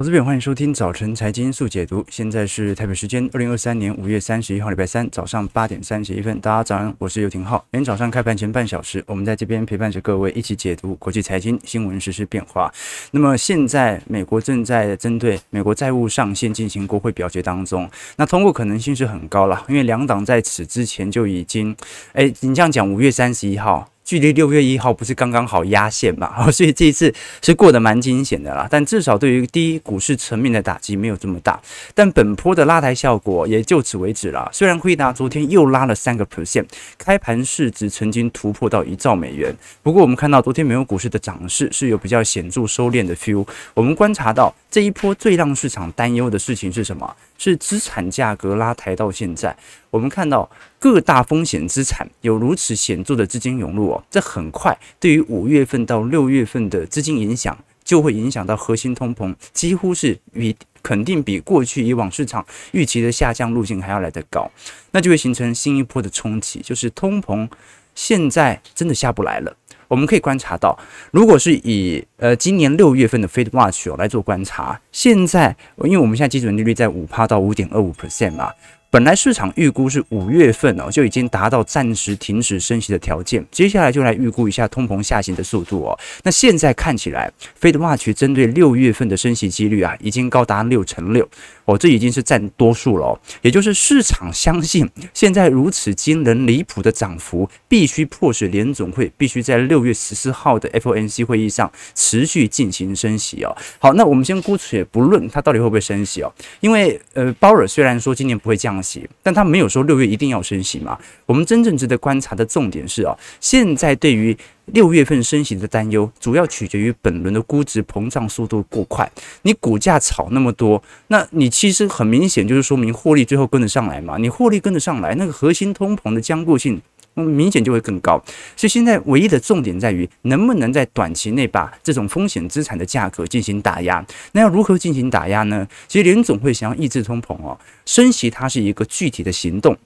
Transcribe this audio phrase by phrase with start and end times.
[0.00, 2.06] 投资朋友，欢迎收听早晨财经速解读。
[2.08, 6.40] 现在是台北时间二零二三年五月三十一号，礼拜三早上八点三十一分。
[6.40, 7.66] 大家早安，我是游廷浩。
[7.72, 12.72] 每天早上开盘前半小时，我们在这边陪伴着各位一起解读国际财经新闻实、时变化。
[13.10, 21.76] 那么现在，美国正在针对美国债务上限进行国会表决当中，那通过可能性是很高了，因为两党在此之前就已经，
[22.12, 23.90] 哎，你这样讲，五月三十一号。
[24.08, 26.34] 距离六月一号不是刚刚好压线嘛？
[26.50, 27.12] 所以这一次
[27.42, 28.66] 是过得蛮惊险的啦。
[28.70, 31.60] 但至少对于第一股市层面的打击没有这么大。
[31.94, 34.48] 但本波的拉抬效果也就此为止了。
[34.50, 36.64] 虽然辉达昨天又拉了三个 percent，
[36.96, 39.54] 开盘市值曾经突破到一兆美元。
[39.82, 43.46] 不过我们看到昨天美国股市的涨势是有比较显著收敛的 feel。
[43.74, 47.14] 我们观察到这一波最让市场担忧的事情是什么？
[47.38, 49.56] 是资产价格拉抬到现在，
[49.90, 64.50] 我们看到各大风险资产有如此显著的资金涌入哦，这很快对于五月份到六月份的资金影响，就会影响到核心通膨，几乎是比肯定比过去以往市场预期的下降路径还要来得高，
[64.90, 67.48] 那就会形成新一波的冲击，就是通膨
[67.94, 69.56] 现在真的下不来了。
[69.88, 70.78] 我们可以观察到，
[71.10, 78.52] 如果是以呃今年六月份的 Fed Watch 哦来做观察，现在因为我们现在基准利率在五趴到五点二五 percent 嘛。
[78.90, 85.98] 本来市场预估是五月份哦就已经达到暂时停止升息的条件，接下来就来预估一下通膨下行的速度哦。
[86.22, 87.30] 那现在看起来
[87.60, 91.28] ，Fed Watch 针对六月份的升息几率啊，已经高达六成六
[91.68, 93.20] 哦，这已经是占多数了哦。
[93.42, 103.54] 也就是市场相信，现在如此惊人离谱的涨幅，必须迫使联总会必须在六月十四号的 FOMC 会议上持续进行升息哦。
[103.78, 109.06] 好，那我们先姑且不论它到底会不会升息哦，因为呃，鲍尔虽然说今年不会降息。
[109.22, 110.98] 但他没有说六月一定要升息嘛？
[111.26, 114.34] 我们真正值得观察的重点是啊，现在对于
[114.72, 119.10] 六月份升息的担忧，主要取决于本轮的估值膨胀速度过快。
[119.42, 124.16] 你股价炒那么多，那你其实很明显就是说明获利最后跟得上来嘛？
[124.18, 126.80] 你获利跟得上来，那个核心通膨的坚固性。
[127.14, 128.22] 明显就会更高，
[128.54, 134.06] 所以现在唯一的重点在于能不能在短期内把这种风险资产的价格进行打压。
[134.30, 135.66] 那要如何进行打压呢？
[135.88, 139.76] 其实联总会想要抑制通膨哦，升息它是一个具体的行动。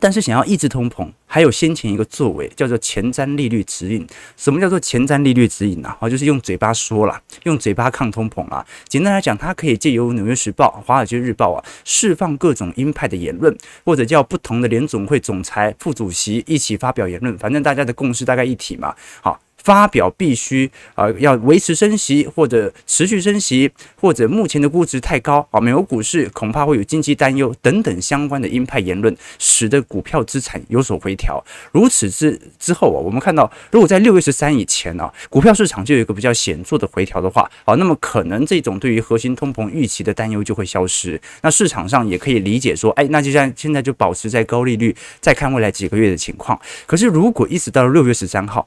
[0.00, 4.06] 但是想要抑制通膨，还有先前一个作为叫做前瞻利率指引。
[4.36, 5.94] 什么叫做前瞻利率指引呢？
[6.00, 8.66] 啊，就是用嘴巴说了，用嘴巴抗通膨啊。
[8.88, 17.36] 简单来讲，它可以借由《纽约时报》、《华尔街日报》啊，释放各种鹰派的言论，或者叫不同的联总会总裁、副主席一起发表言论。
[17.38, 18.94] 反正大家的共识大概一体嘛。
[19.20, 19.38] 好。
[19.64, 31.42] 发表必须啊，要维持升息或者持续升息，或者目前的估值太高啊，美国股市恐怕会有经济担忧等等相关的鹰派言论，使得股票资产有所回调。
[31.72, 41.20] 如此之之后啊，我们看到，如果在六月十三以前啊，股票市场就有一个比较显著的回调的话，啊，那么可能这种对于核心通膨预期的担忧就会消失。
[41.42, 46.60] 那市场上也可以理解说，哎，那就像现在就保持在高利率，再看未来几个月的情况。
[46.86, 48.66] 可是如果一直到了六月十三号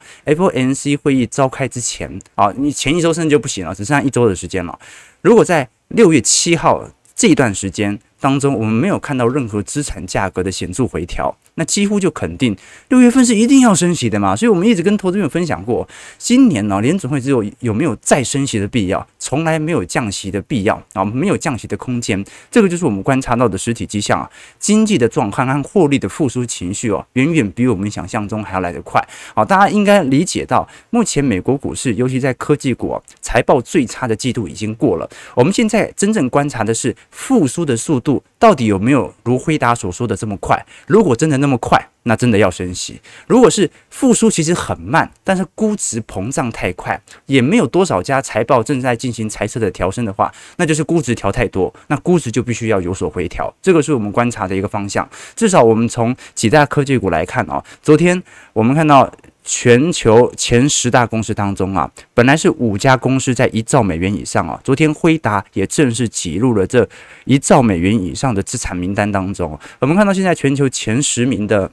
[0.94, 4.78] 会议召开之前啊，你前一周甚至就不行了，只剩下一周的时间了。
[5.22, 6.85] 如果在六月七号
[7.16, 11.36] 这一段时间当中，我们没有看到任何资产价格的显著回调。
[11.58, 12.53] 那几乎就肯定
[12.90, 15.88] 六月份是一定要升息的嘛，所以我们一直跟投资朋友分享过，
[16.18, 22.22] 今年呢，联准会只有有没有再升息的必要，从来没有降息的必要啊，没有降息的空间，
[22.52, 29.02] 这个就是我们观察到的实体迹象啊，经济的状况和获利的复苏情绪哦，远远比我们想象中还要来得快。
[29.34, 40.66] 好，大家应该理解到，目前美国股市，尤其在科技股财报最差的季度已经过了，我们现在真正观察的是复苏的速度到底有没有如辉达所说的这么快？
[40.88, 43.00] 如果真的那么快，那真的要升息。
[43.28, 53.53] 如果是复苏其实很慢，但是估值膨胀太快，也没有多少家财报正在进行财测的调升的话，那就是估值调太多，那估值就必须要有所回调。
[53.62, 55.08] 这个是我们观察的一个方向。
[55.36, 58.22] 至少我们从几大科技股来看啊，昨天
[58.53, 59.12] 我们看到。
[59.47, 66.87] 全球前十大公司当中啊，本来是五家公司在一兆美元以上啊，昨天辉达也正式挤入了这
[67.25, 69.58] 一兆美元以上的资产名单当中。
[69.79, 71.72] 我们看到现在全球前十名的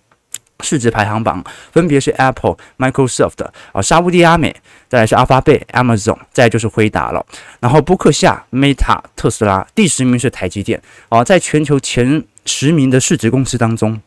[0.60, 1.42] 市值排行榜，
[1.72, 3.42] 分别是 Apple、Microsoft
[3.72, 4.54] 啊、沙乌地阿美，
[4.90, 7.24] 再来是阿发贝、Amazon，再就是辉达了。
[7.58, 13.98] 然后波克夏、Meta、特斯拉，第十名是台积电啊，在全球前十名的市值公司当中。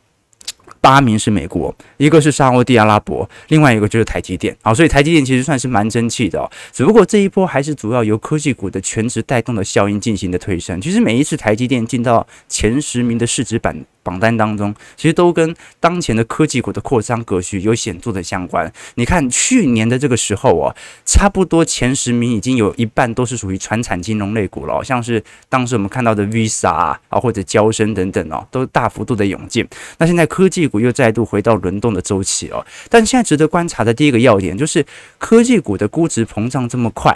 [0.81, 4.56] 八名是美国，一个是沙乌地阿拉伯，另外一个就是台积电。
[4.62, 6.50] 好，所以台积电其实算是蛮争气的哦。
[6.72, 10.80] 只不过这一波还是主要由科技股的全值带动的效应进行的推升。
[10.80, 13.75] 其实每一次台积电进到前十名的市值榜
[14.06, 18.72] 榜单当中，其实都跟当前的科技股的扩张格局有显著的相关。
[18.94, 20.69] 你看去年的这个时候哦，
[21.04, 29.68] 差不多前十名已经有一半都是属于传产金融类股了，像是当时我们看到的 Visa 啊，或者交生等等哦，都大幅度的涌进。
[29.98, 34.86] 那现在科技股又再度回到轮动的周期哦，但现在值得观察的第一个要点就是
[35.18, 37.12] 科技股的估值膨胀这么快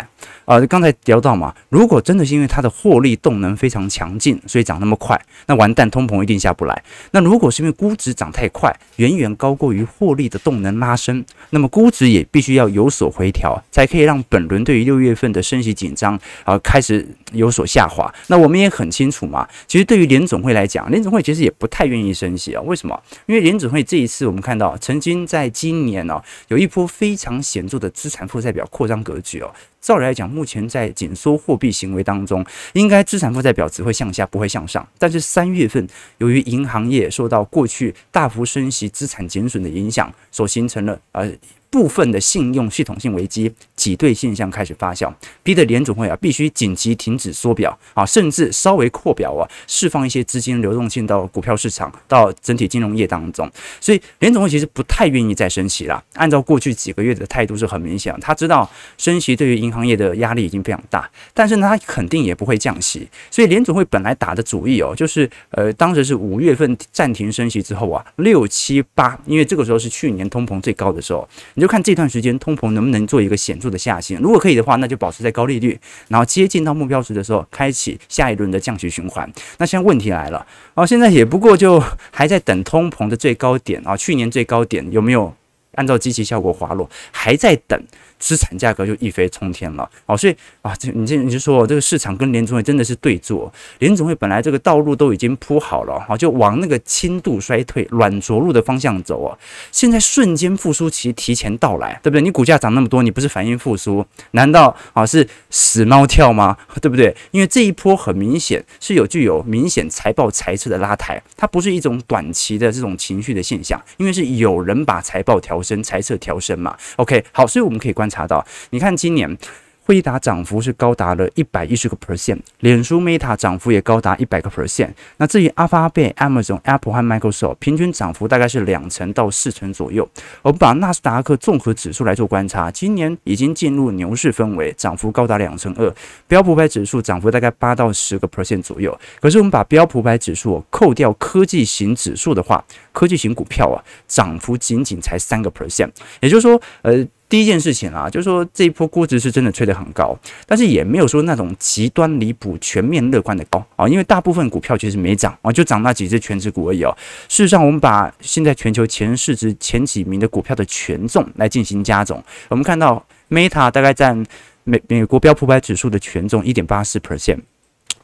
[0.45, 6.78] 啊，刚才聊到嘛，如果真的是因为它的获利动能非常强劲，所以涨那么快，那完蛋，通膨一定下不来。
[7.11, 18.13] 那如果是因为估值涨太快，远远高过于获利的动能拉升，那么估值也必须要有所回调，才可以让本轮对于六月份的升息紧张啊开始有所下滑。
[18.27, 22.61] 那我们也很清楚嘛，其实对于联总会来讲，联总会其实也不太愿意升息啊。
[22.61, 22.99] 为什么？
[23.25, 29.51] 因为联总会这一次我们看到，曾经在今年呢、有一波非常显著的资产负债表扩张格局哦。
[29.81, 34.87] 照理来讲，目前在紧缩货币行为当中，应该资产负债表只会向下，不会向上。
[34.97, 35.87] 但是三月份，
[36.17, 41.31] 由于银行业受到过去大幅升息、资产减损的影响，所形成了呃。
[41.71, 45.13] 部分的信用系统性危机挤兑现象开始发酵，
[45.44, 53.50] 逼得联总会啊必须紧急停止缩表啊，甚至稍微扩表啊，释放一些资金流动性到股票市场，到整体金融业当中。
[53.80, 56.04] 所以联总会其实不太愿意再升息了。
[56.16, 63.07] 按照过去几个月的态度是很明显，他知道升息对于银行业的压力已经非常大，但是呢，他肯定也不会降息。
[63.30, 71.27] 所以联总会本来打的主意哦，就是呃，当时是五月份暂停升息之后啊，六七八，因为这个时候是去年通膨最高的时候。
[71.59, 75.77] 你就看这段时间通膨能不能做一个显著的下行，如果可以的话，那就保持在高利率，
[76.07, 79.29] 然后接近到目标值的时候，开启下一轮的降息循环。
[79.57, 81.77] 那现在问题来了，哦，现在也不过就
[82.11, 85.35] 还在等通膨的最高点啊，去年最高点有没有
[85.75, 87.77] 按照积极效果滑落，还在等。
[88.19, 99.38] 资产价格就一飞冲天了哦，所以啊，这你这你就说这个市场跟联总会真的是对坐，联总会本来这个道路都已经铺好了哈，就往那个轻度衰退、软着陆的方向走啊，
[99.71, 102.21] 现在瞬间复苏期提前到来，对不对？
[102.21, 104.06] 你股价涨那么多，你不是反应复苏？
[104.31, 106.57] 难道啊是死猫跳吗？
[106.81, 107.15] 对不对？
[107.31, 116.75] 因为这一波很明显是有具有明显财报财测的拉抬，它不是一种短期的这种情绪的现象，因为是有人把财报调升、财测调升嘛。
[116.98, 119.38] OK，好，所以我们可以关查到，你看今年
[119.85, 124.91] 辉达涨幅是高达了一百一十个 percent，脸书 Meta 涨幅也高达一百个 percent。
[125.17, 130.07] 那至于阿发贝、Amazon、Apple 和 Microsoft，平均涨幅大概是两成到四成左右。
[130.44, 135.91] 我们把纳斯达克综合指数来做观察，今年已经进入牛市氛围，涨幅高达两成二。
[136.27, 138.95] 标普百指数涨幅大概八到十个 percent 左右。
[139.19, 145.89] 可是我们把标普百指数扣掉科技型指数的话，科技型股票啊，涨幅仅仅才三个 percent。
[146.19, 147.03] 也就是说，呃。
[147.29, 150.17] 第一件事情啊，就是说这一波估值是真的吹得很高，
[150.47, 156.91] 但是也没有说那种极端离谱、全面乐观的高啊，因为大部分股票其实没涨啊，就涨那几只全值股而已哦。
[157.27, 164.25] 事实上，我们把现在全球前市值前几名的股票的权重来进行加总，我们看到 Meta 大概占
[164.63, 167.41] 美美国标普百指数的权重一点八四 percent，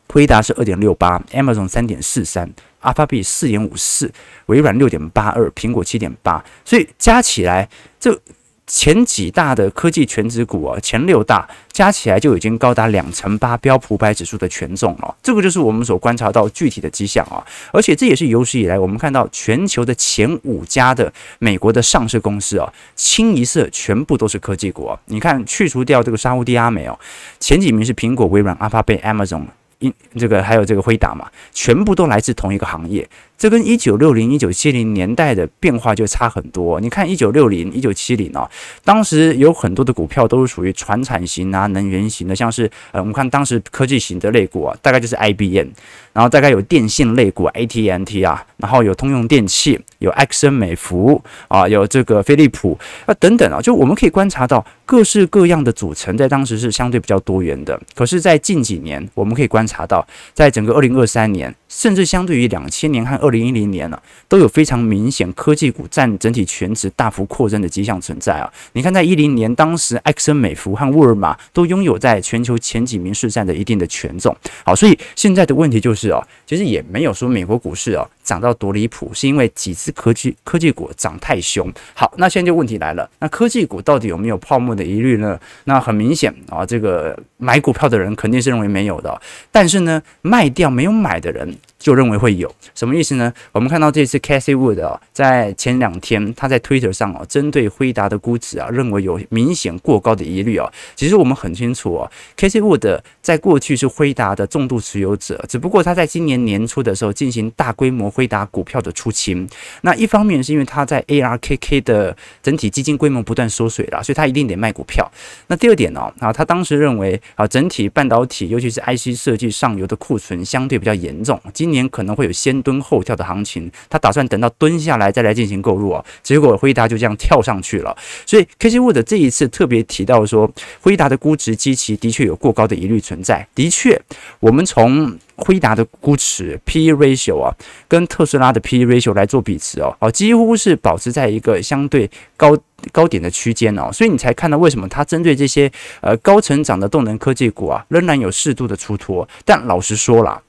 [0.08, 2.48] 辉达是二点六八，Amazon 三点四三
[2.84, 4.14] ，Alphabet 四点五四，
[4.46, 7.68] 微软六点八二，苹果七点八，所以加起来
[8.00, 8.22] 这。
[8.68, 15.16] 前几大的科技全指股啊，前六大加起来就已经高达两成八标普百指数的权重了。
[15.22, 25.00] 这个就是我们所观察到具体的迹象啊，而且这也是有史以来我们看到全球的前五家的美国的上市公司啊，清一色全部都是科技股啊。
[25.06, 27.00] 你看，去除掉这个沙乌地阿美哦，
[27.40, 29.44] 前几名是苹果、微软、阿发贝、Amazon，
[29.78, 33.08] 因这个还有这个辉达嘛，全部都来自同一个行业。
[33.38, 36.80] 这跟一九六零、一九七零年代的变化就差很多。
[36.80, 38.50] 你看一九六零、一九七零啊，
[38.84, 45.68] 当时有很多的股票都是属于传产型啊、能源型的，像是呃，我们看当时科技型的类股啊，大概就是 IBM，
[46.14, 57.80] 然后大概有电信类股 AT&T 啊，然后有通用电气、有埃克森美孚啊，有这个飞利浦啊等等啊，就我们可以观察到各式各样的组成，在当时是相对比较多元的。
[57.94, 68.52] 可是，在近几年，我们可以观察到，在整个二零二三年，甚至相对于两千年和二零一零年呢，都有非常明显科技股占整体权值大幅扩增的迹象存在啊！
[68.74, 74.36] 你看，在一零年，当时埃克森美孚和沃尔玛都拥有在全球前几名市占的一定的权重。
[74.64, 81.72] 好，所以现在的问题就是哦，其实也没有说美国股市哦涨到多离谱，是因为几只科技科技股涨太凶。
[81.94, 85.40] 好，那现在就问题来了，那科技股到底有没有泡沫的疑虑呢？
[85.64, 91.56] 那很明显啊，这个买股票的人肯定是认为没有的，但是呢，卖掉没有买的人。
[91.86, 93.32] 就认为会有什么意思呢？
[93.52, 100.68] 我们看到这次 c a s h y Wood 啊，在前两天他在 Twitter 上啊，针对辉达的估值啊，认为有明显过高的疑虑啊。
[100.96, 109.48] 其实我们很清楚啊，Cathie Wood 在过去是辉达的重度持有者，只不过他在今年年初的时候进行大规模辉达股票的出清。
[109.82, 115.08] 那一方面是因为他在 ARKK 的整体基金规模不断缩水了，所以他一定得卖股票。
[115.46, 126.04] 那第二点呢，啊，他当时认为啊，整体半导体尤其是 IC 设计上游的库存相对比较严重，今年年可能会有先蹲后跳的行情，他打算等到蹲下来再来进行购入啊。
[126.24, 130.50] 结果辉达就这样跳上去了，所以 K C Wood 这一次特别提到说，
[130.82, 133.46] 辉达的估值基期的确有过高的疑虑存在。
[133.54, 134.02] 的确，
[134.40, 137.52] 我们从辉达的估值 P/E ratio 啊，
[137.90, 142.58] 跟特斯拉的 P/E ratio 来做比值哦，哦，几乎是保持在一个相对高
[142.92, 149.28] 高点的区间哦，所以你才看到为什么它针对这些呃高成长的动能科技股啊，仍然有适度的出脱。
[149.44, 150.42] 但老实说了。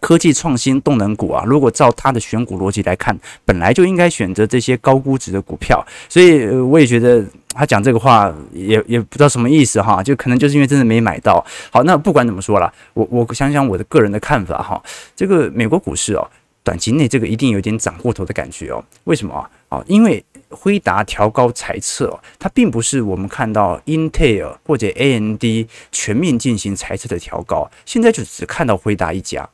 [0.00, 11.44] 科技创新动能股啊，如果照他的选股逻辑来看，本来就应该选择这些高估值的股票，所以我也觉得他讲这个话也也不知道什么意思哈，就可能就是因为真的没买到。
[11.70, 14.82] 好，那不管怎么说了，我我想想我的个人的看法哈，
[15.14, 16.28] 这个美国股市哦，
[16.64, 18.82] 短期内这个一定有点涨过头的感觉哦。
[19.04, 19.48] 为什么啊？
[19.68, 25.44] 啊，因为辉达调高财测，它并不是我们看到 Intel 或者 AMD
[25.90, 29.48] 全面进行财测的调高，现在就只看到辉达一家。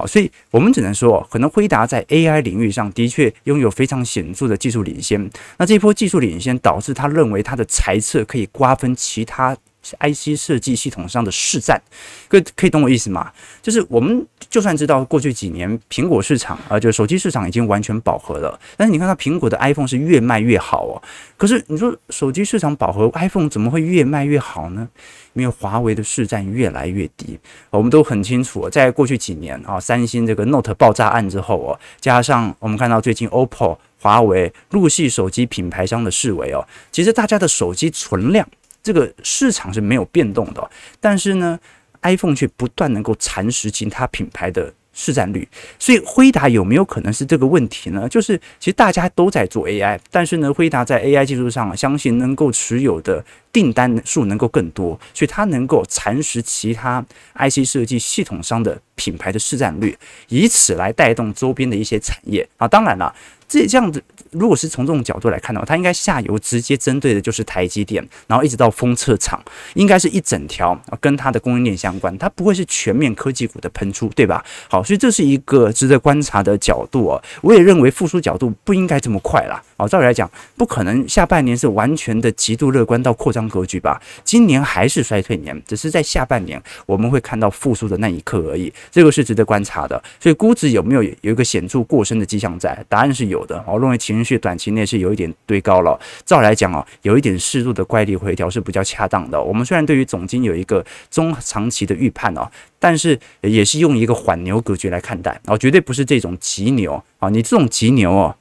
[0.00, 5.28] 好，所以我们只能说，可能辉达在 AI 领域上的确拥有非常显著的技术领先。
[5.56, 9.56] 那这一波技术领先导致他认为他的财测可以瓜分其他
[9.96, 11.80] IC 设计系统上的市占。
[12.28, 13.32] 可可以懂我意思吗？
[13.62, 21.02] 就是我们就算知道过去几年苹果市场啊，就是手机市场已经完全饱和了，但是你看到苹果的 iPhone 是越卖越好哦。
[21.36, 24.88] 可是你说手机市场饱和，iPhone 怎么会越卖越好呢？
[25.34, 27.38] 因为华为的市占越来越低，
[27.70, 38.48] 我们都很清楚，在过去几年啊，三星这个 Note 爆炸案之后哦，加上我们看到最近 OPPO、华为陆系手机品牌商的式微哦，其实大家的手机存量
[38.88, 41.60] 这个市场是没有变动的，但是呢
[42.00, 44.72] ，iPhone 却不断能够蚕食其他品牌的。
[45.00, 45.46] 市占率，
[45.78, 48.08] 所以辉达有没有可能是这个问题呢？
[48.08, 57.00] 就是其实大家都在做 AI，但是呢，辉达在 AI 技术上，相信能够持有的订单数能够更多，所以它能够蚕食其他
[57.36, 59.96] IC 设计系统商的品牌的市占率，
[60.30, 62.66] 以此来带动周边的一些产业啊。
[62.66, 63.14] 当然了。
[63.48, 69.42] 这这样子，如果是从这种角度来看的话，它应该下游直接针对的就是台积电，然后一直到封测厂，
[69.74, 74.44] 应该是一整条，跟它的供应链相关，它不会是全面科技股的喷出，对吧？
[74.68, 77.22] 好，所以这是一个值得观察的角度啊。
[77.40, 79.62] 我也认为复苏角度不应该这么快啦。
[79.78, 83.98] 啊，照理来讲，不可能下半年是完全的极度乐观到扩张格局吧？
[84.22, 90.00] 今年还是衰退年，只是在下半年我们会看到复苏的那一刻而已，这个是值得观察的。
[90.20, 92.84] 所以估值有没有有一个显著过深的迹象在？
[92.88, 93.38] 答案是有。
[93.48, 95.98] 的，我认为情绪短期内是有一点堆高了。
[96.26, 99.40] 照来讲啊，有一点适度的乖离回调是比较恰当的。
[99.40, 102.46] 我们虽然对于总金有一个中长期的预判哦，
[102.80, 107.30] 但是也是用一个缓牛格局来看待哦，绝对不是这种急牛啊。
[107.30, 108.34] 你这种急牛哦，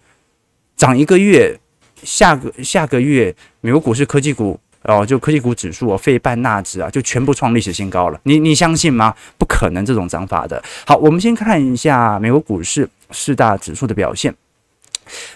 [0.78, 1.60] 涨一个月，
[2.04, 8.20] 下个下个月美国股市科技股哦，就科技股指数哦，费半纳指啊，就全部创历史新高了。
[8.24, 9.14] 你你相信吗？
[9.38, 10.64] 不可能这种涨法的。
[10.86, 14.34] 好，我们先看一下美国股市四大指数的表现。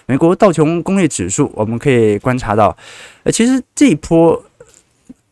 [0.06, 2.76] 美国道琼工业指数，我们可以观察到，
[3.24, 4.42] 呃，其实这一波，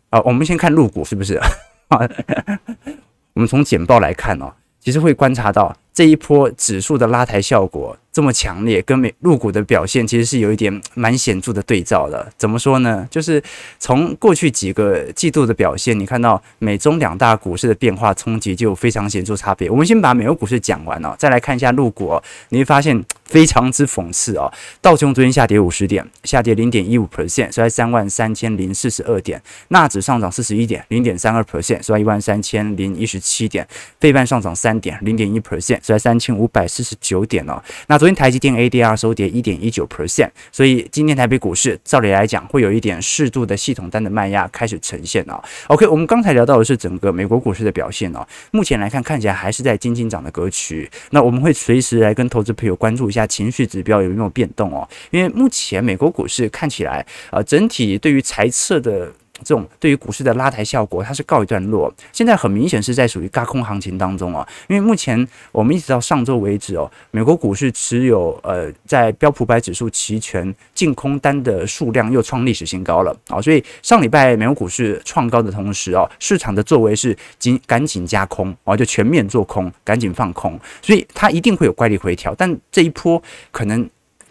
[0.09, 1.40] 啊，我们先看入股是不是？
[3.33, 7.97] 我们从简报来看哦，其实会观察到这一波指数的拉抬效果。
[8.12, 12.33] 这么强烈，跟美陆股的表现其实是有一点蛮显著的对照的。
[12.37, 13.07] 怎么说呢？
[13.11, 13.43] 就是
[13.79, 19.71] 从过去几个季度的表现，你看到美中两大股市的变化冲击就有非常显著差别。
[19.71, 24.52] 我们先把美国股市讲完了，再来看一下陆股哦，你会发现非常之讽刺哦。
[24.81, 29.40] 道琼昨天下跌五十点，下跌零点一五 percent，收在三万三千零四十二点。
[29.69, 33.67] 纳指上涨四十一点，零点三二 percent，收在一万三千零一十七点。
[34.00, 37.62] 费半上涨三点，零点一 percent，收在三千五百四十九点哦。
[37.87, 45.38] 那昨天台积电 ADR 收跌一点一九 percent，所以今天台北股市照理来讲会有一点适度的系统单的卖压开始呈现哦。
[45.66, 50.90] OK，我们刚才聊到的是整个美国股市的表现哦，目前来看看起来还是在惊惊涨的格局。
[51.11, 59.12] 那我们会随时来跟投资朋友关注一下情绪指标有没有变动哦，因为目前美国股市看起来啊，整体对于财测的。
[59.44, 61.92] 这种对于股市的拉抬效果，它是告一段落。
[62.12, 83.88] 现在很明显是在属于轧空行情当中啊，因为目前我们一直到上周为止哦，美国股市持有呃在标普百指数期权净空单的数量又创历史新高了啊，所以上礼拜美国股市创高的同时哦，市场的作为是紧赶紧加空啊，就全面做空，赶紧放空，所以它一定会有怪力回调，但这一波可能。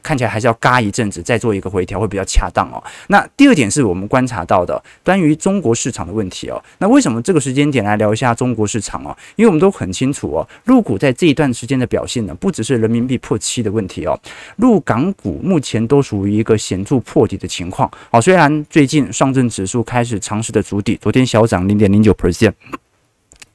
[0.09, 2.83] 看起来还是要嘎一阵子，再做一个回调会比较恰当哦。
[3.09, 6.59] 那第二点是我们观察到的关于中国市场的问题哦。
[6.79, 9.15] 那为什么这个时间点来聊一下中国市场哦？
[9.35, 14.19] 因为我们都很清楚哦，入股在这一段时间的表现呢，不只是人民币破七的问题哦，
[14.55, 17.87] 入港股目前都属于一个显著破底的情况。
[18.11, 22.53] 好，虽然最近上证指数开始尝试的筑底，昨天小涨零点零九 percent。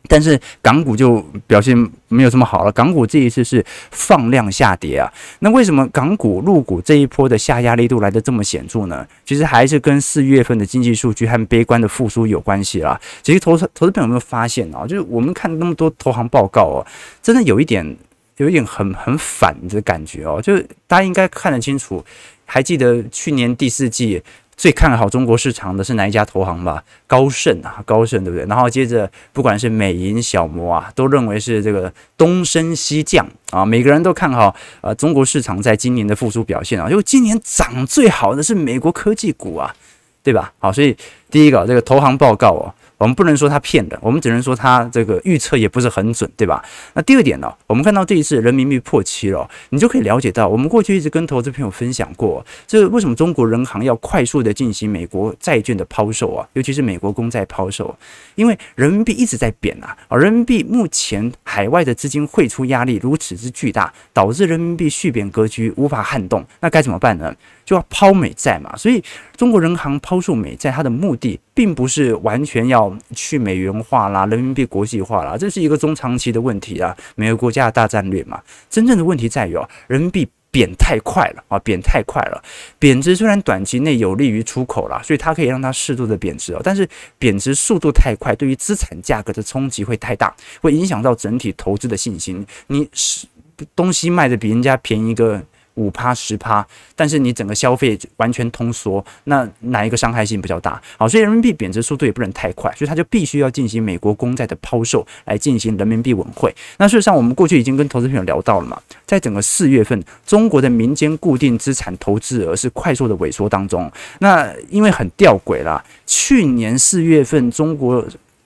[0.07, 1.75] 但是港股就表现
[2.09, 5.11] 没有这么好了，港股这一次是放量下跌啊。
[5.39, 9.07] 那为什么港股、入股这一波的下压力度来得这么显著呢？
[9.25, 13.01] 其实还是跟四月份的经济数据和悲观的复苏有关系啦。
[13.23, 14.87] 其实投资投资朋友有没有发现啊？
[14.87, 16.87] 就是我们看那么多投行报告哦，
[17.23, 17.97] 真的有一点
[18.37, 20.39] 有一点很很反的感觉哦。
[20.43, 22.05] 就是大家应该看得清楚，
[22.45, 24.23] 还记得去年第四季。
[24.57, 26.83] 最看好中国市场的是哪一家投行吧？
[27.07, 28.47] 高盛啊，高盛对不对？
[28.47, 36.89] 然后接着，不管是美银、小摩啊，都认为是这个东升西降啊，每个人都看好啊中国市场在今年的复苏表现啊。
[36.89, 39.75] 因为今年涨最好的是美国科技股啊，
[40.23, 40.53] 对吧？
[40.59, 40.97] 好，所以
[41.31, 42.75] 第一个这个投行报告哦。
[43.05, 46.65] 我们不能说他骗人，我们只能说他这个预测也不是很准，对吧？
[46.95, 57.95] 那第二点呢，我们看到这一次人民币破七了，你就可以了解到，我们过去一直跟投资朋友分享过，这为什么中国人行要快速的进行美国债券的抛售啊，尤其是美国公债抛售，
[58.37, 67.35] 因为人民币一直在贬啊，而人民币目前海外的资金汇出压力如此之巨大，导致人民币续贬格局无法撼动，那该怎么办呢？
[67.65, 69.03] 就要抛美债嘛，所以
[69.37, 78.43] 中国人行抛售美债，它的目的并不是完全要去美元化啦、人民币国际化啦，这是一个中长期的问题啊，每个国家的大战略嘛。
[78.69, 82.43] 真正的问题在于哦，人民币贬太快了啊，贬太快了。
[82.79, 86.87] 贬值虽然短期内有利于出口啦，所以它可以让它适度的贬值哦，但是
[87.19, 92.47] 贬值速度太快，对于资产价格的冲击会太大，会影响到整体投资的信心。
[92.67, 93.27] 你是
[93.75, 95.43] 东西卖的比人家便宜一个。
[95.75, 96.67] 五趴十趴，
[96.97, 100.81] 但是你整个消费完全通缩，那哪一个伤害性比较大？
[100.97, 106.55] 好，所以人民币贬值速度也不能太快，所以它就必须要进行美国公债的抛售来进行人民币稳汇。
[106.79, 113.91] 那事实上，我们过去已经跟投资朋友聊到了嘛，在整个四月份，中国的民间固定资产投资额是快速的萎缩当中。
[114.21, 118.05] 那因为很吊诡啦，去年四月份中国。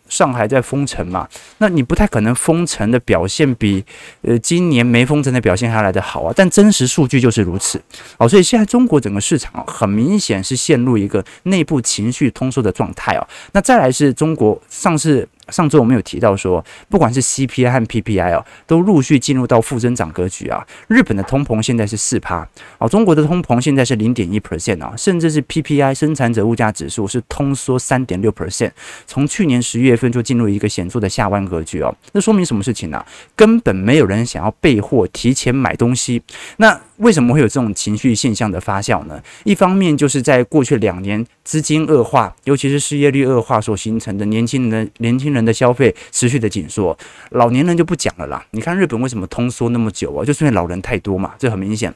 [0.08, 3.84] 上海在封城嘛，那你不太可能封城的表现比
[4.22, 6.33] 呃今年没封城的表现还来得好啊。
[6.35, 7.80] 但真实数据就是如此，
[8.18, 13.26] 哦，所以现在中国整个市场很明显是陷入一个内部情绪通缩的状态哦。
[13.52, 15.28] 那再来是中国上次。
[15.50, 20.66] 上周我们有提到说，不管是 CPI 和 PPI 哦，都陆续进入到负增长格局啊。
[20.88, 22.46] 日本的通膨现在是四趴，
[22.78, 28.70] 哦，中国的通膨现在是零点一 percent 啊，甚至是 PPI 生产者物价指数是通缩三点六 percent，
[29.06, 31.94] 从去年十一月份就进入一个显著的下弯格局哦。
[32.12, 33.04] 那说明什么事情呢？
[33.34, 36.22] 根本没有人想要备货提前买东西。
[36.56, 39.20] 那为什么会有这种情绪现象的发酵呢？
[39.44, 46.96] 一方面就是在过去两年资金恶化，尤其是失业率恶化所形成的年轻人年轻人的消费持续的紧缩，
[47.30, 48.44] 老年人就不讲了啦。
[48.50, 50.24] 你看日本为什么通缩那么久啊？
[50.24, 51.94] 就是因为老人太多嘛，这很明显。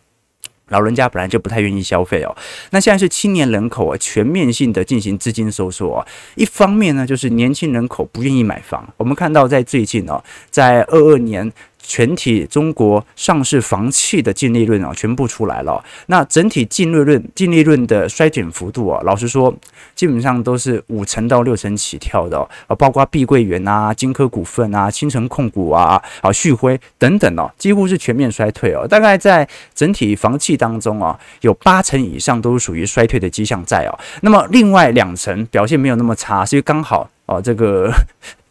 [0.69, 2.35] 老人家本来就不太愿意消费哦。
[2.71, 6.07] 那现在是青年人口啊，全面性的进行资金收缩啊。
[6.35, 8.89] 一方面呢，就是年轻人口不愿意买房。
[8.97, 11.53] 我们看到在最近哦，在二二年。
[11.85, 15.85] 全体中国上市房企的净利润啊，全部出来了。
[16.07, 19.53] 那整体净利润、净利润的衰减幅度啊，老实说，
[19.95, 28.87] 基本上都是五成到六成起跳的啊，包括碧桂园啊、金科股份啊、青城控股啊、啊旭辉等等哦，几乎是全面衰退哦。
[28.89, 33.99] 大概在整体房企当中啊，有八成以上都是属于衰退的迹象在哦。
[34.23, 37.93] 那么另外两成表现没有那么差，所以刚好哦这个。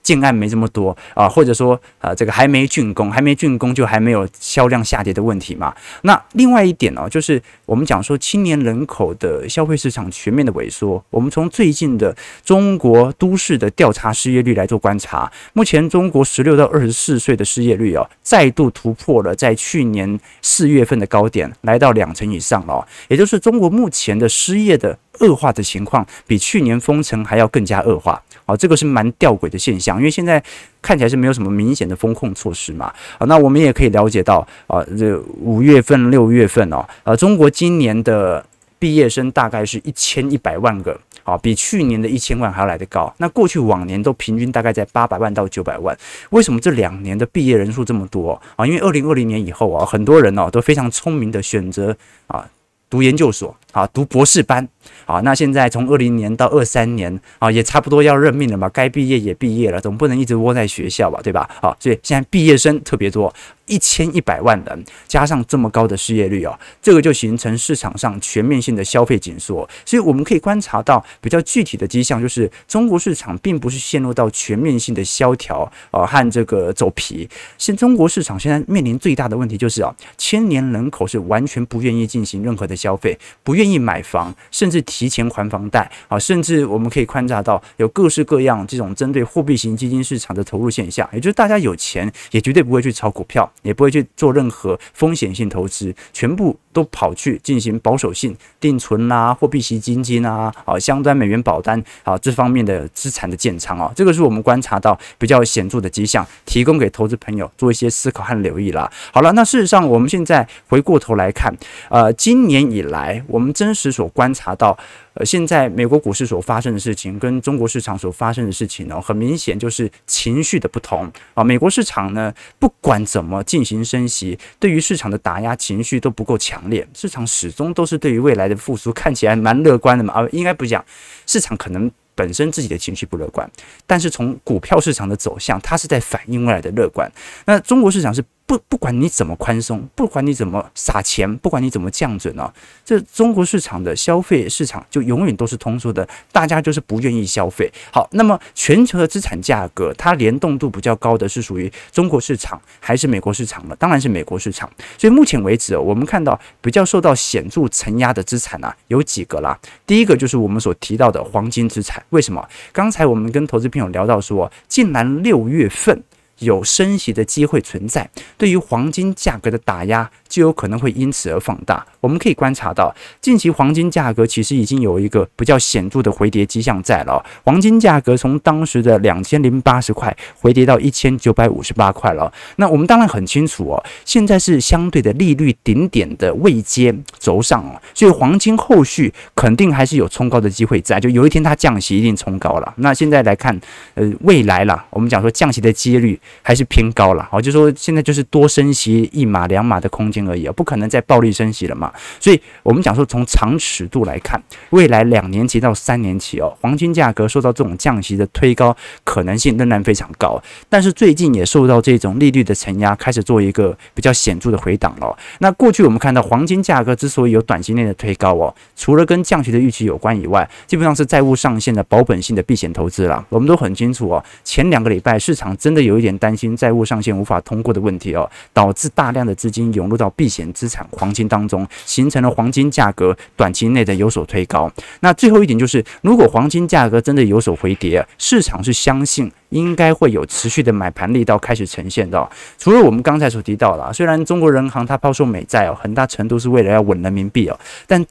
[0.03, 5.73] 建案没这么多啊，或者说啊，这个还没竣工，还没竣工就还没有销量下跌的问题嘛。
[6.01, 11.03] 那另外一点呢，就是我们讲说青年人口的消费市场全面的萎缩。
[11.09, 22.87] 我们从最近的中国都市的调查失业率来做观察，目前中国十六到二十四岁的失业率哦，再度突破了在去年四月份的高点，来到两成以上了。
[23.07, 28.21] 也就是中国目前的失业的恶化的情况，比去年封城还要更加恶化。
[28.45, 30.41] 啊，这个是蛮吊诡的现象，因为现在
[30.81, 32.93] 看起来是没有什么明显的风控措施嘛。
[33.17, 38.45] 啊，那我们也可以了解到，啊，这五月份、六月份哦，呃，中国今年的
[38.79, 43.13] 毕业生大概是一千一百万个，啊，比去年的一千万还要来得高。
[43.17, 45.95] 那过去往年都平均大概在八百万到九百万，
[46.31, 48.65] 为什么这两年的毕业人数这么多啊？
[48.65, 51.95] 因为二零二零年以后啊，很多人哦都非常聪明的选择
[52.27, 52.49] 啊
[52.89, 54.67] 读研究所啊读博士班。
[55.05, 61.49] 好，那现在从二零年到二三年啊，也差不多要任命了嘛，该毕业也毕业了，总不能一直窝在学校吧，对吧？
[61.61, 63.33] 好，所以现在毕业生特别多。
[63.67, 69.69] 一千一百万人，加上这么高的失业率哦，这个就形成市场上全面性的消费紧缩。
[69.85, 77.29] 所以我们可以观察到比较具体的迹象，就是中国市场并不是陷入到全面性的萧条啊和这个走皮。
[77.57, 93.41] 现中国市场现在面临最大的问题就是啊，千年人口是完全不愿意进行任何的消费，不愿意买房，甚至提前还房贷啊，甚至我们可以观察到有各式各样这种针对货币型基金市场的投入现象，也就是大家有钱也绝对不会去炒股票。
[93.63, 108.91] 也不会去做任何风险性投资，全部都跑去进行保守性定存啦、啊、货币型基金啊、啊相关美元保单啊这方面的资产的建仓啊，这个是我们观察到比较显著的迹象，提供给投资朋友做一些思考和留意啦。
[109.11, 111.55] 好了，那事实上我们现在回过头来看，
[111.89, 114.77] 呃，今年以来我们真实所观察到。
[115.13, 121.43] 呃，现在美国股市所发生的事情跟中国市场所发生的事情呢，很明显就是情绪的不同啊。
[121.43, 130.13] 美国市场呢，不管怎么进行升息，对于市场的打压情绪都不够强烈，市场始终都是对于未来的复苏看起来蛮乐观的嘛。
[130.13, 130.85] 啊，应该不讲，
[131.25, 133.49] 市场可能本身自己的情绪不乐观，
[133.85, 137.11] 但是从股票市场的走向，它是在反映未来的乐观。
[137.45, 138.23] 那中国市场是。
[138.51, 147.71] 不，不管你怎么宽松，不管你怎么撒钱，不管你怎么降准啊，这中国市场的消费市场就永远都是通缩的，大家就是不愿意消费。
[147.93, 153.75] 好，那么全球的资产价格，它联动度比较高的是属于中国市场还是美国市场呢？
[153.79, 154.69] 当然是美国市场。
[154.97, 159.57] 所以目前为止，我们看到比较受到显著承压的资产啊，有几个啦。
[159.87, 162.03] 第一个就是我们所提到的黄金资产。
[162.09, 162.45] 为什么？
[162.73, 166.03] 刚才我们跟投资朋友聊到说，竟然六月份。
[166.41, 171.85] 有升息的机会存在，对于黄金价格的打压就有可能会因此而放大。
[171.99, 177.23] 我们可以观察到，近期黄金价格其实已经有一个比较显著的回跌迹象在了。
[177.43, 182.31] 黄金价格从当时的两千零八十块回跌到一千九百五十八块了。
[182.55, 190.99] 那我们当然很清楚哦，现在是相对的利率顶点的位阶轴上哦，所以黄金后续肯定还是有冲高的机会在。
[190.99, 192.73] 就有一天它降息一定冲高了。
[192.77, 193.59] 那现在来看，
[193.93, 196.19] 呃，未来啦，我们讲说降息的几率。
[196.41, 201.91] 还是偏高了，好，就说现在就是多升息一码两码的空间而已啊，不可能再暴力升息了嘛。
[202.19, 204.41] 所以，我们讲说从长尺度来看，
[204.71, 210.41] 未来两年期到三年期哦，黄金价格受到这种降息的推高可能性仍然非常高。
[210.69, 215.17] 但是最近也受到这种利率的承压，开始做一个比较显著的回档了。
[215.39, 223.25] 那过去我们看到黄金价格之所以有短期内的推高哦，除了跟降息的预期有关以外，基本上是债务上限的保本性的避险投资了。
[223.29, 234.71] 我们都很清楚哦，前两个礼拜市场真的有一点担心债务上限无法通过的问题哦，导致大量的资金涌入到避险资产黄金当中，形成了黄金价格短期内的有所推高。
[234.99, 242.29] 那最后一点就是，如果黄金价格真的有所回跌，市场是相信应该会有持续的买盘力道开始呈现的。
[242.59, 248.05] 除了我们刚才所提到的，虽然中国人行它抛售美债哦，很大程度是为了要稳人民币哦，但。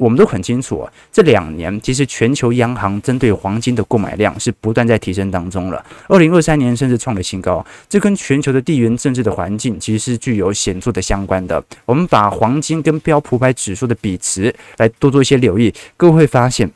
[0.00, 5.84] 我们都很清楚啊，这两年其实全球央行针对黄金的购买量是不断在提升当中了。
[6.08, 11.62] 二零二三年甚至创了新高，这跟全球的地缘政治的环境其实是具有显著的相关的。
[11.84, 16.70] 我们把黄金跟标普百指数的比值来多做一些留意，各位会发现，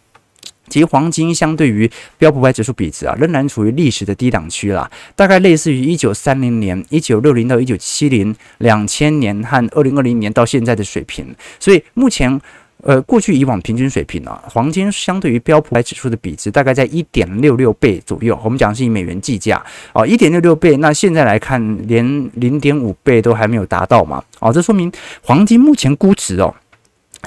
[0.68, 11.34] 其实黄金相对于标普百指数比值啊，仍然处于历史的低档区啦，大概类似于一九三零年、一九六零到一九七零、两千年和二零二零年到现在的水平。
[11.58, 12.38] 所以目前。
[12.84, 18.38] 呃，过去以往平均水平啊，黄金相对于标普百指数的比值大概在一点六六倍左右。
[18.44, 20.76] 我们讲的是以美元计价啊，一点六六倍。
[20.76, 24.22] 那现在来看，连零点五倍都还没有达到嘛？
[24.38, 24.92] 哦，这说明
[25.22, 26.54] 黄金目前估值哦。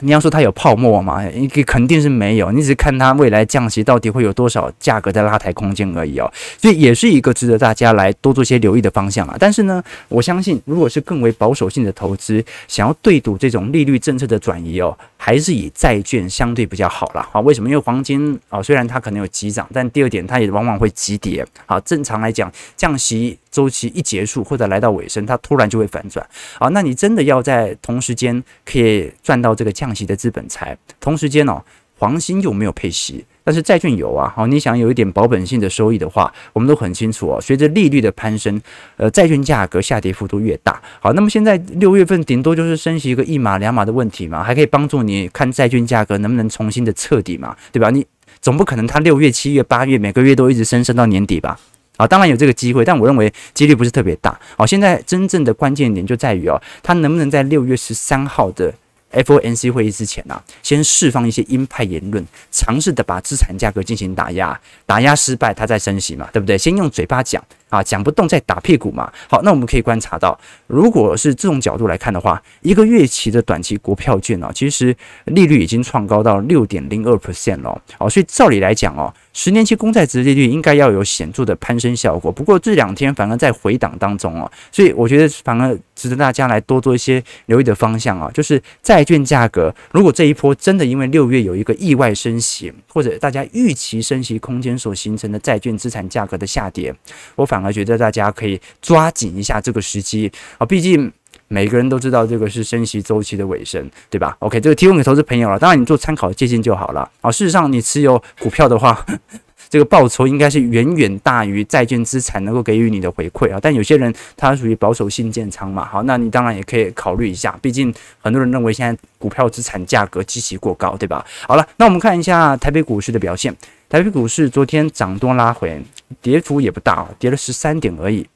[0.02, 1.24] 你要说它有泡沫吗？
[1.66, 2.52] 肯定是没有。
[2.52, 6.32] 你只看它未来降息到底会有多少价格的拉抬空间而已哦。
[6.60, 9.36] 所以也是一个值得大家来多做些留意的方向啊。
[9.40, 17.68] 但是呢，我相信如果是更为保守性的投资，想要对赌这种利率政策的转移哦，还是以债券相对比较好了啊，为什么？
[17.68, 21.46] 因为黄金啊，虽然它可能有急涨，但第二点它也往往会急跌。
[21.66, 26.26] 啊，正常来讲，降息周期一结束或者来到尾声，它突然就会反转。
[26.60, 31.62] 啊，那你真的要在同时间可以赚到这个降息的资本财，同时间哦，
[31.98, 34.30] 黄金又没有配息，但是债券有啊。
[34.36, 37.40] 好，你想有一点保本性的收益的话，我们都很清楚哦。
[37.40, 38.62] 随着利率的攀升，
[38.98, 40.82] 呃，债券价格下跌幅度越大。
[41.00, 47.90] 好，那么现在六月份顶多就是升息一个一码两码的问题嘛，还可以帮助你看债券价格能不能重新的彻底嘛，对吧？
[47.90, 48.06] 你。
[48.40, 51.60] 总不可能它六月、七月、八月每个月都一直升升到年底吧？
[51.98, 54.40] 啊，当然有这个机会，但我认为几率不是特别大。
[54.56, 58.72] 好，现在真正的关键点就在于哦，它能不能在六月十三号的
[59.12, 66.58] FOMC 会议之前啊，先释放一些鹰派言论，尝试的把资产价格进行打压，打压失败，他再升息嘛，对不对？
[66.58, 67.44] 先用嘴巴讲。
[67.70, 69.12] 啊，讲不动再打屁股嘛。
[69.30, 77.82] 好，那我们可以观察到，如果是这种角度来看的话，一个月期的短期国票券哦，其实利率已经创高到六点零二 percent 了。
[77.98, 82.32] 哦，所以照理来讲哦，十年期公债殖利率应该要有显著的攀升效果。
[82.32, 96.96] 不过这两天反而在回档当中哦，所以我觉得反而值得大家来多做一些留意的方向啊，就是债券价格，如果这一波真的因为六月有一个意外升息，或者大家预期升息空间所形成的债券资产价格的下跌，
[97.36, 97.57] 我反。
[97.58, 101.12] 反而觉得大家可以抓紧一下这个时机啊，毕竟
[101.48, 107.32] 每个人都知道这个是升息周期的尾声，对吧？OK，这个提供给投资朋友了，当然你做参考借鉴就好了啊。
[107.32, 109.04] 事实上，你持有股票的话，
[109.70, 113.58] 这个报酬应该是远远大于债券资产能够给予你的回馈啊。
[113.60, 121.26] 但有些人他属于保守性建仓嘛，好，那你当然也可以考虑一下，毕竟很多人认为现在股票资产价格极其过高，对吧？
[121.48, 123.56] 好了，那我们看一下台北股市的表现。
[123.90, 125.82] 台北股市昨天涨多拉回，
[126.22, 128.28] 跌幅也不大，跌了十三点而已，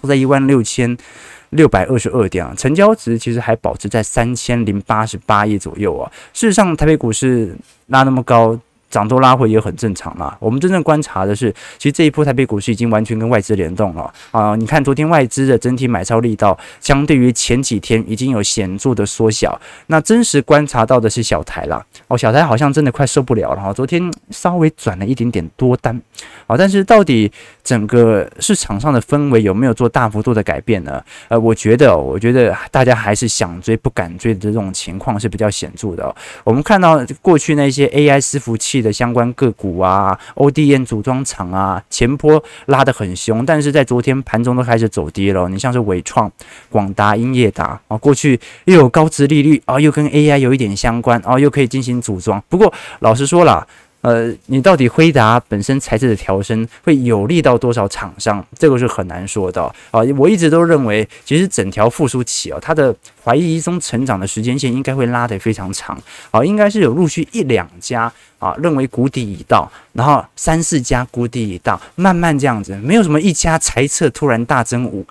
[0.00, 0.96] 都在一万六千
[1.50, 6.10] 六百二十二点啊，成交值其实还保持在三千零八十八亿左右啊。
[6.32, 8.58] 事实上，台北股市拉那么高。
[8.94, 10.36] 涨多拉回也很正常嘛。
[10.38, 14.54] 我们真正观察的是，其实这一波台北股市已经完全跟外资联动了啊！
[14.54, 19.60] 你看昨天外资的整体买超力道，相对于前几天已经有显著的缩小。
[19.88, 23.72] 那真实观察到的是小台啦，哦，小台好像真的快受不了了哈。
[23.72, 26.00] 昨天稍微转了一点点多单，
[26.46, 27.32] 啊，但是到底
[27.64, 31.02] 整个市场上的氛围有没有做大幅度的改变呢？
[31.26, 36.14] 呃，我觉得，我觉得大家还是想追不敢追的这种情况是比较显著的。
[36.44, 38.83] 我们看到过去那些 AI 伺服器。
[38.84, 45.48] 的相关个股啊，ODM 组装厂啊，前波拉得很凶，但是在昨天盘中都开始走跌了。
[45.48, 46.30] 你像是伟创、
[46.70, 52.40] 广达、英业达啊，过去又有高值利率啊，又跟 AI 有一点相关啊，又可以进行组装。
[52.48, 53.66] 不过老实说了。
[54.04, 58.44] 呃，你到底辉达本身材质的调升会有利到多少厂商？
[58.58, 60.00] 这个是很难说的啊。
[60.18, 65.98] 我一直都认为，其实整条复苏期啊，它的怀疑中成长的时间线应该会拉得非常长
[66.30, 75.06] 啊，应该是有陆续一两家啊认为谷底已到，然后三四家谷底已到，慢慢这样子，没有什么一家猜测突然大增五。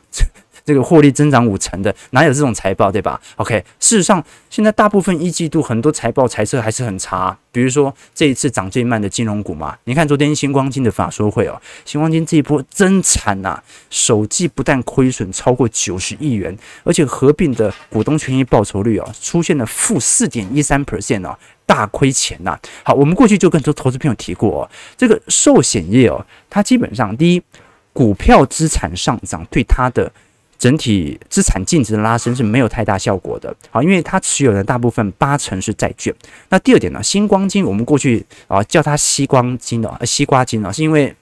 [0.65, 7.38] 这个获利增长五成的，哪有这种财报，对吧？OK，事实上，现在大部分一季度很多财报财测还是很差。
[7.52, 22.58] 比如说这一次涨最慢的金融股嘛，你看昨天星光金的法说会哦，星光金这一波真惨呐，首季不但亏损超过九十亿元，而且合并的股东权益报酬率哦出现了负四点一三 percent 哦，大亏钱呐。
[22.82, 27.43] 好，我们过去就跟很多投资朋友提过哦，这个寿险业哦，它基本上第一，
[27.93, 30.12] 股票资产上涨对它的
[30.63, 36.15] 整体资产净值的拉升是没有太大效果的，好，因为它持有的大部分八成是债券。
[36.47, 41.13] 那第二点呢，新光金我们过去啊叫它西光金哦，西瓜金哦，是因为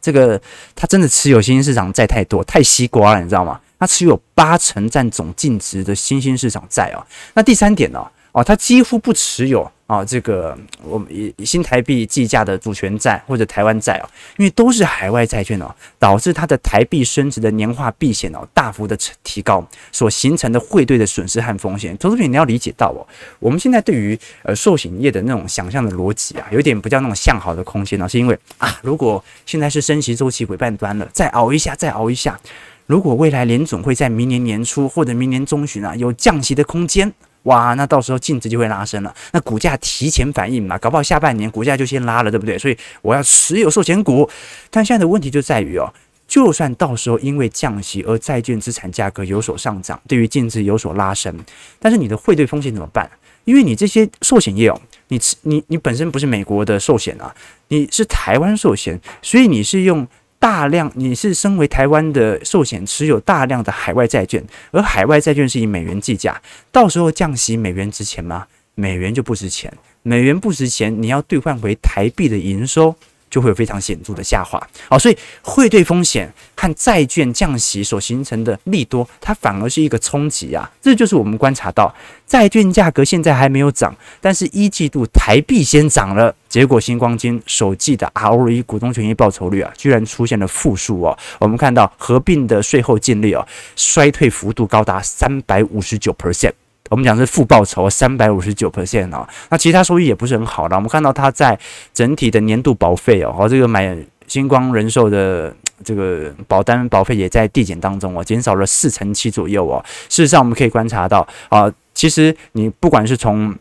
[0.00, 0.40] 这个
[0.74, 3.60] 它真的持有新兴市场债太多，太西瓜了，你知道吗？
[3.78, 7.04] 它持有八成占总净值的新兴市场债哦。
[7.34, 8.02] 那第三点呢？
[8.32, 9.70] 哦，它几乎不持有。
[9.86, 21.94] 啊、这个我们以新台币计价的主权债或者台湾债哦，因为都是海外债券哦，导致它的台币升值的年化避险哦大幅的提高，所形成的汇兑的损失和风险。
[21.98, 23.06] 投资品你要理解到哦，
[23.38, 32.40] 我们现在对于呃寿险业的那种想象的逻辑啊，有点不叫那种向好的空间呢，是因为啊，如果现在是升息周期尾半端了，再熬一下，再熬一下，
[32.86, 37.12] 如果未来联总会在明年年初或者明年中旬啊有降息的空间。
[37.44, 42.58] 哇，那到时候净值就会拉升了，那股价提前反应嘛，搞不好下半年股价就先拉了，对不对？
[42.58, 44.28] 所以我要持有寿险股。
[44.70, 45.92] 但现在的问题就在于哦，
[46.26, 51.34] 就算到时候因为降息而债券资产价格有所上涨，对于净值有所拉升，
[51.78, 53.10] 但是你的汇兑风险怎么办？
[53.44, 57.34] 因为你这些寿险业哦，你你你本身不是美国的寿险啊，
[57.68, 60.06] 你是台湾寿险，所以你是用。
[60.44, 66.38] 大量，你是身为台湾的寿险，持有大量的海外债券，而海外债券是以美元计价，
[66.70, 68.46] 到时候降息，美元值钱吗？
[68.74, 72.94] 美元就不值钱，美元不值钱，你要兑换回台币的营收。
[73.34, 80.70] 就会有非常显著的下滑，好，所以汇兑风险和债券降息所形成的利多，它反而是一个冲击啊！
[80.80, 81.92] 这就是我们观察到，
[82.28, 91.18] 债券价格现在还没有涨，但是一季度台币先涨了，结果新光金首季的 ROE 股东权益报酬率啊，居然出现了负数哦。
[91.40, 93.44] 我们看到合并的税后净利哦，
[93.74, 96.52] 衰退幅度高达三百五十九 percent。
[96.94, 100.76] 我们讲是负报酬三百五十九 percent 哦，那其他收益也不是很好的。
[100.76, 101.58] 我们看到它在
[101.92, 103.96] 整体的年度保费哦，和这个买
[104.28, 105.52] 星光人寿的
[105.82, 109.84] 这个保单保费也在递减当中哦，减少了四成七左右哦。
[110.08, 113.52] 事实上，我们可以观察到啊，其实你不管是从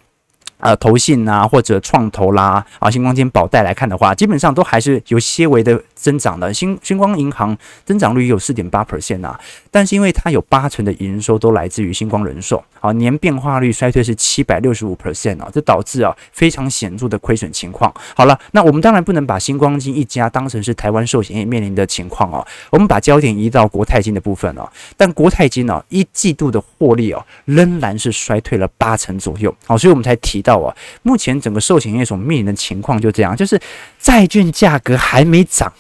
[0.60, 6.54] 呃，投信啊，或者创投啦，啊，星光金保代来看的话，基本上都还是有些微的增长的。
[6.54, 9.40] 星星光银行增长率也有四点八 percent 啊，
[9.72, 17.92] 但是因为它有八成的营收都来自于星光人寿，啊，年变化率衰退是七百六十五 percent 啊，这导致啊非常显著的亏损情况。
[18.14, 30.76] 好了，那我们当然不能把星光金一家当成是台湾寿险业面临的情况哦，我们把焦点移到国泰金的部分哦，但国泰金呢，一季度的获利哦仍然是衰退了八成左右，好，所以我们才提到啊。
[31.04, 33.60] 目前整个寿险业所面临的情况就这样，就是
[34.00, 35.72] 债券价格还没涨，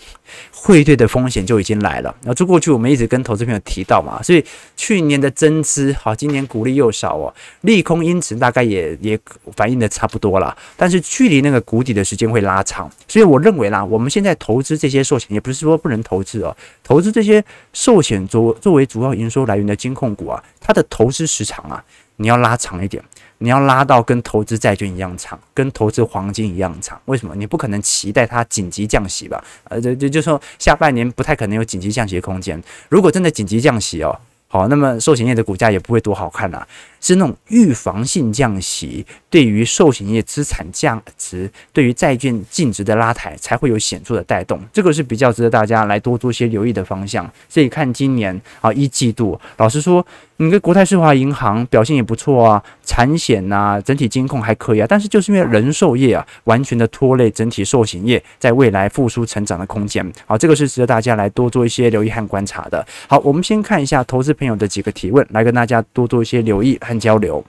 [0.52, 2.16] 汇兑的风险就已经来了。
[2.24, 4.44] 那这过去我们一直跟投资朋友提到嘛，所以
[4.76, 9.20] 去年的增资好，今年股利又少哦，利空因子大概也也
[9.56, 10.56] 反映的差不多了。
[10.76, 21.84] 但是距离那个谷底的时间会拉长，所以我认为啦，我们现在投资这些寿险，也不是说不能投资哦，投资这些寿险作作为主要营收来源的金控股啊，它的投资时长啊，
[22.18, 23.04] 你要拉长一点。
[23.44, 27.36] 你要拉到跟投资债券一样长，跟投资黄金一样长，为什么？
[27.36, 29.44] 你不可能期待它紧急降息吧？
[29.66, 32.64] 呃，就就就说下半年不太可能有紧急降息的空间。
[32.88, 36.66] 如果真的紧急降息哦，好，那么寿险业的股价也不会多好看呐、
[37.02, 44.58] 是那种预防性降息，对于寿险业资产价值、对于债券净值的拉抬，才会有显著的带动。
[44.72, 47.30] 这个是比较值得大家来多做些留意的方向。
[47.50, 50.06] 所以看今年啊一季度，老实说，
[50.38, 54.88] 你跟国泰世华银行表现也不错啊，产险呐，整体金控还可以啊。
[54.90, 60.12] 但是就是因为人寿业啊，完全的拖累整体寿险业在未来复苏成长的空间。
[60.26, 62.84] 好，这个是值得大家来多做一些留意和观察的。
[63.08, 67.00] 好，我们先看一下投资朋友的几个提问，来跟大家多做一些留意和。
[67.04, 67.44] 交流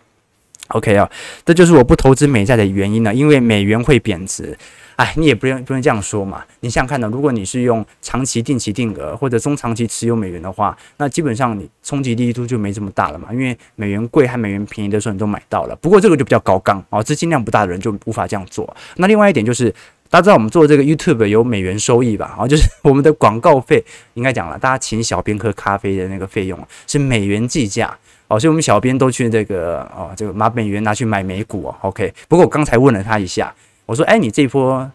[0.71, 1.09] ，OK 啊，
[1.45, 4.59] 这就是我不投资美债的原因呢，因为美元会贬值。
[4.97, 6.45] 哎，你也不用不用这样说嘛。
[6.61, 13.29] 你想想看呢，如果你是用长期定期定额或者中长期持有美元的话，那基本上你冲击力度就没这么大了嘛。
[13.33, 15.77] 因为美元贵和美元便宜的时候你都买到了。
[15.77, 18.77] 不过这个就比较高杠哦，资金量不大的人就无法这样做。
[18.97, 19.71] 那另外一点就是，
[20.11, 22.37] 大家知道我们做这个 YouTube 有美元收益吧？
[22.39, 27.97] 啊，就是我们的广告费应该讲了，大家请小编喝咖啡的那个费用是美元计价。
[28.29, 31.77] 哦，所以我们小编都去这个哦，这个把美元拿去买美股哦。
[31.83, 33.55] OK，不过我刚才问了他一下，
[33.87, 34.91] 我说：“哎，你这一波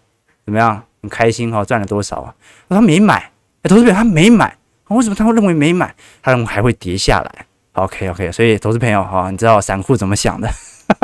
[0.45, 0.83] 怎么样？
[1.01, 2.33] 很开心哈、哦，赚了多少啊？”
[2.67, 4.57] 他没买，哎，投资朋友他没买，
[4.89, 5.93] 为什么他会认为没买？
[6.21, 7.45] 他认为还会跌下来。
[7.73, 10.49] ？OK OK，所以投资朋友哈、哦，你知道散户怎么想的？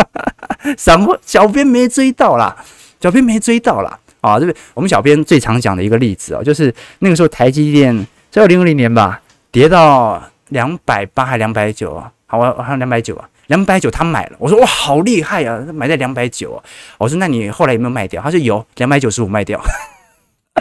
[0.78, 2.58] 散户小编没追到啦，
[3.00, 4.00] 小编没追到啦。
[4.22, 7.96] 啊，这个我们小编最常讲的一个例子哦，就是那个时候台积电
[8.32, 9.22] 在二零二零年吧，
[9.52, 12.12] 跌到两百八还两百九啊。
[12.26, 16.64] 好，我好像两百九啊，两百九他买了，我说哇，好厉害啊，买在两百九啊，
[16.98, 18.22] 我说那你后来有没有卖掉？
[18.22, 19.62] 他说有，两百九十五卖掉，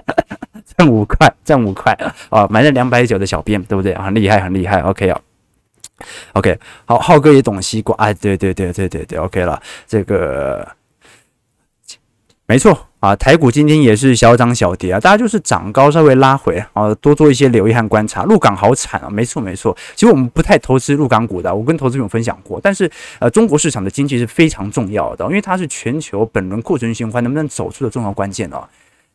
[0.76, 1.92] 挣五块，挣五块
[2.30, 3.94] 啊，买在两百九的小编对不对？
[3.96, 5.20] 很厉害，很厉害，OK 啊
[6.32, 10.66] ，OK，好，浩哥也懂西瓜，啊，对对对对对对，OK 了，这个
[12.46, 12.86] 没错。
[13.04, 18.22] 啊，台股今天也是小涨小跌啊，大家就是涨高稍微拉回啊，多做一些留意和观察。
[18.22, 22.58] 陆港好惨啊，没错没错，其实我们不太投资陆港股的，我跟投资朋友分享过。
[22.62, 28.66] 但是呃，中国市场的经济是非常重要的，因为它是全球本轮库存循环能不能走出的重要关键哦。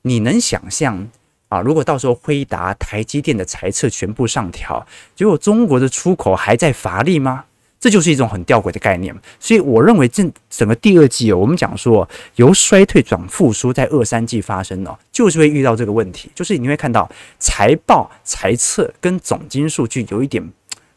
[0.04, 1.08] 你能想象
[1.48, 7.46] 啊，如果到时候辉达、台积电的财测全部上调，结果中国的出口还在乏力吗？
[7.80, 20.44] 这就是一种很吊诡的概念，所以我认为这整个第二季哦，我们讲说由衰退转复苏，在二三季发生哦，就是会遇到这个问题，就是你会看到财报、财测跟总金数据有一点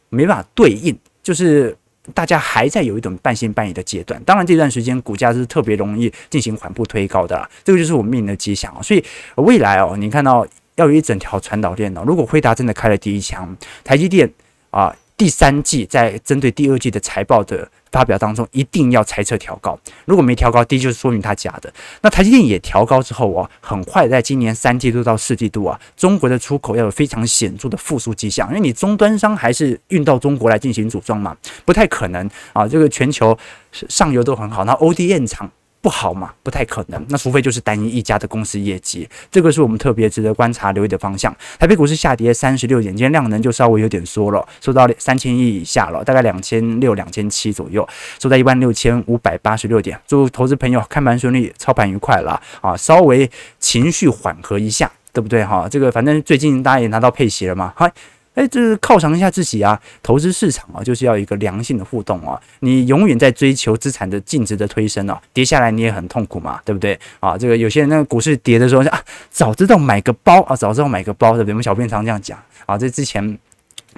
[0.09, 1.77] 没办法对应，就是
[2.12, 4.21] 大家还在有一种半信半疑的阶段。
[4.25, 8.77] 当然这段时间股价是特别容易进行缓步推高的，这个就是我们面临的迹象。
[8.83, 9.05] 所以
[9.37, 14.29] 未来哦，你看到要有一整条传导链哦，如果辉达真的开了第一枪，台积电
[14.71, 14.92] 啊。
[15.23, 19.79] 第三季在针对第二季的财报的发表当中，一定要猜测调高。
[20.05, 21.73] 如果没调高，第一就是说明它假的。
[22.01, 28.49] 那台积电也调高之后啊，很快在今年三季度到四季度啊，中国的出口要有非常显著的复苏迹象。
[28.49, 32.67] 因为你终端商还是运到中国来进行组装嘛，不太可能啊。
[32.67, 33.39] 这个全球
[33.71, 35.49] 上游都很好，那 ODM 厂。
[35.83, 36.33] 不好嘛？
[36.45, 37.05] 不太可能。
[37.09, 41.37] 那除非就是单一一家的公司业绩，这个是我们特别值得观察留意的方向。
[41.59, 47.87] 台北股市下跌三十六点，今天量能就稍微有点缩了，缩到三千亿以下了，大概两千六、两千七左右，
[48.21, 50.01] 收在一万六千五百八十六点。
[50.07, 52.77] 祝投资朋友看盘顺利，操盘愉快了啊！
[52.77, 55.68] 稍微情绪缓和一下，对不对哈？
[55.68, 57.92] 这个反正最近大家也拿到配息了嘛，嗨。
[58.35, 59.79] 哎，这是犒赏一下自己啊！
[60.03, 62.40] 投资市场啊，就是要一个良性的互动啊！
[62.61, 67.37] 你永远在追求资产的净值的推升啊，跌下来你也很痛苦嘛，对不对啊？
[67.37, 71.53] 这个有些人那个股市跌的时候啊，早知道买个包啊，早知道买个包，对不对？
[71.53, 73.39] 我们小编常这样讲啊，这之前。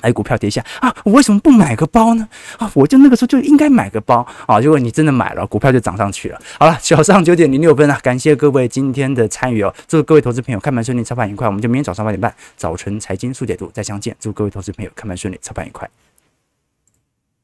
[0.03, 2.29] 买股票跌下啊，我为什么不买个包呢？
[2.59, 4.59] 啊，我就那个时候就应该买个包啊。
[4.61, 6.41] 如果你真的买了，股票就涨上去了。
[6.59, 9.75] 好了，早上九点零六分啊，感谢各位今天的参与哦。
[9.87, 11.47] 祝各位投资朋友开盘顺利，操盘愉快。
[11.47, 14.15] 我们就明天早上八点半早晨财经速解读再相见。
[14.19, 15.89] 祝各位投资朋友开盘顺利，操盘愉快。